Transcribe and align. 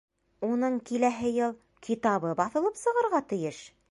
Уның 0.45 0.79
киләһе 0.89 1.33
йыл 1.35 1.53
китабы 1.87 2.33
баҫылып 2.41 2.83
сығырға 2.87 3.25
тейеш! 3.35 3.63